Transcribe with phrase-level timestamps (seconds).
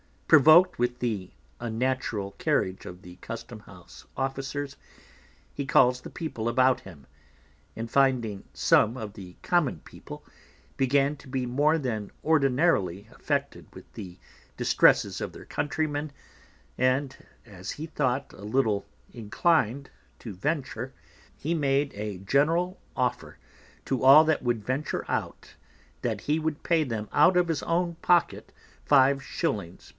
[0.27, 1.29] Provoked with the
[1.59, 4.77] unnatural Carriage of the Custom House Officers,
[5.53, 7.05] he calls the People about him;
[7.75, 10.23] and finding some of the Common People
[10.77, 14.17] began to be more than ordinarily affected with the
[14.57, 16.13] Distresses of their Countrymen,
[16.77, 17.15] and
[17.45, 19.89] as he thought a little enclin'd
[20.19, 20.93] to venture;
[21.35, 23.37] he made a general Offer
[23.85, 25.55] to all that would venture out,
[26.03, 28.53] that he would pay them out of his own Pocket
[28.89, 29.89] _5s.